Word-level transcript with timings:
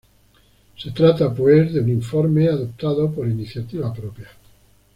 Se 0.77 0.89
trata, 0.89 1.31
pues, 1.31 1.73
de 1.75 1.79
un 1.79 1.89
informe 1.89 2.47
adoptado 2.47 3.11
por 3.11 3.27
iniciativa 3.27 3.93
propia. 3.93 4.29